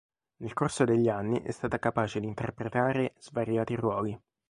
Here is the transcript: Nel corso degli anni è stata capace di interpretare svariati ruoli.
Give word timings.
Nel 0.37 0.53
corso 0.53 0.83
degli 0.83 1.09
anni 1.09 1.43
è 1.43 1.51
stata 1.51 1.77
capace 1.77 2.19
di 2.19 2.25
interpretare 2.25 3.13
svariati 3.19 3.75
ruoli. 3.75 4.19